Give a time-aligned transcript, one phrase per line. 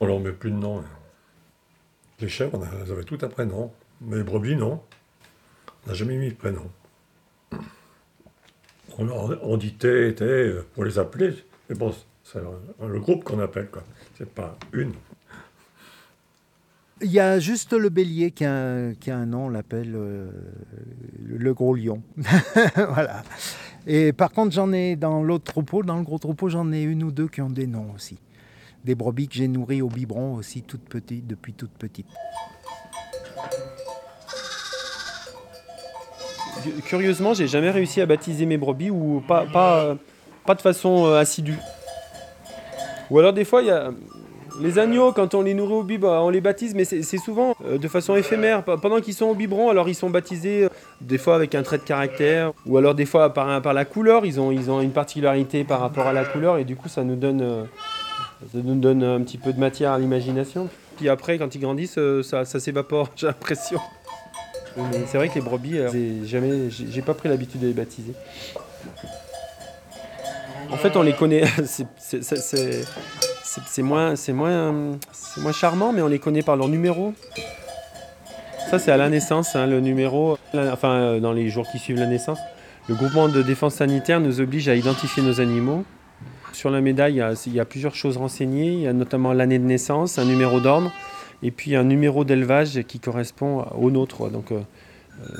[0.00, 0.82] On leur met plus de nom.
[2.20, 3.72] Les chèvres, elles avaient tout un prénom.
[4.00, 4.82] Mais les brebis, non.
[5.84, 6.70] On n'a jamais mis de prénom.
[8.98, 11.34] On, dit T, T pour les appeler.
[11.68, 13.82] Mais bon, c'est le groupe qu'on appelle, quoi.
[14.16, 14.92] C'est pas une.
[17.02, 19.92] Il y a juste le bélier qui a un, qui a un nom, on l'appelle
[19.94, 20.30] euh,
[21.26, 22.02] le gros lion.
[22.74, 23.22] voilà.
[23.86, 27.04] Et par contre, j'en ai dans l'autre troupeau, dans le gros troupeau, j'en ai une
[27.04, 28.18] ou deux qui ont des noms aussi.
[28.86, 32.06] Des brebis que j'ai nourries au biberon aussi, toutes petites, depuis toute petite.
[36.84, 39.96] Curieusement, j'ai jamais réussi à baptiser mes brebis ou pas,
[40.54, 41.58] de façon euh, assidue.
[43.10, 43.60] Ou alors des fois,
[44.60, 47.78] les agneaux, quand on les nourrit au biberon, on les baptise, mais c'est souvent euh,
[47.78, 48.62] de façon éphémère.
[48.62, 50.68] Pendant qu'ils sont au biberon, alors ils sont baptisés euh,
[51.00, 54.24] des fois avec un trait de caractère, ou alors des fois par, la couleur.
[54.24, 57.66] Ils ont, une particularité par rapport à la couleur, et du coup, ça nous donne,
[58.40, 60.68] ça nous donne un petit peu de matière à l'imagination.
[60.96, 63.80] Puis après, quand ils grandissent, ça, ça s'évapore, j'ai l'impression.
[65.06, 68.12] C'est vrai que les brebis, j'ai jamais, j'ai pas pris l'habitude de les baptiser.
[70.70, 71.44] En fait, on les connaît.
[71.64, 71.86] c'est
[73.64, 74.98] c'est moins, moins,
[75.38, 77.14] moins charmant, mais on les connaît par leur numéro.
[78.70, 81.98] Ça, c'est à la naissance, hein, le numéro, enfin, euh, dans les jours qui suivent
[81.98, 82.38] la naissance.
[82.88, 85.84] Le groupement de défense sanitaire nous oblige à identifier nos animaux.
[86.56, 88.72] Sur la médaille, il y a, plusieurs choses renseignées.
[88.72, 90.90] Il y a notamment l'année de naissance, un numéro d'ordre,
[91.42, 94.30] et puis un numéro d'élevage qui correspond au nôtre.
[94.30, 94.60] Donc, euh,
[95.20, 95.34] euh,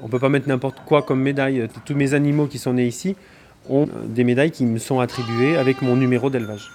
[0.00, 1.68] on ne peut pas mettre n'importe quoi comme médaille.
[1.84, 3.14] Tous mes animaux qui sont nés ici
[3.70, 6.68] ont des médailles qui me sont attribuées avec mon numéro d'élevage.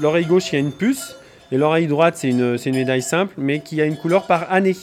[0.00, 1.14] L'oreille gauche, il y a une puce.
[1.52, 4.76] Et l'oreille droite, c'est une, médaille simple, mais qui a une couleur par année.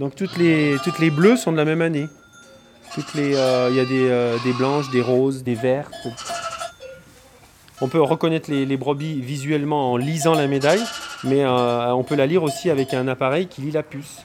[0.00, 2.06] Donc toutes les, toutes les bleues sont de la même année.
[2.96, 6.08] Toutes les, euh, il y a des, euh, des, blanches, des roses, des vertes.
[7.82, 10.82] On peut reconnaître les, brebis visuellement en lisant la médaille,
[11.22, 14.24] mais euh, on peut la lire aussi avec un appareil qui lit la puce.